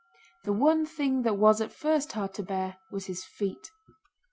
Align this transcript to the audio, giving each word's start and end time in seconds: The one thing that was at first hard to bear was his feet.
The 0.45 0.51
one 0.51 0.87
thing 0.87 1.21
that 1.21 1.37
was 1.37 1.61
at 1.61 1.71
first 1.71 2.13
hard 2.13 2.33
to 2.33 2.41
bear 2.41 2.77
was 2.89 3.05
his 3.05 3.23
feet. 3.23 3.69